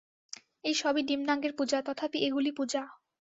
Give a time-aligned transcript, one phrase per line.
[0.63, 2.81] এ-সবই নিম্নাঙ্গের পূজা, তথাপি এগুলি পূজা।